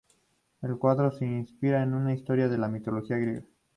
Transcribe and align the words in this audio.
El 0.63 0.79
cuadro 0.79 1.11
se 1.11 1.27
inspira 1.27 1.83
en 1.83 1.93
una 1.93 2.11
historia 2.15 2.49
de 2.49 2.57
la 2.57 2.67
mitología 2.69 3.17
griega. 3.17 3.45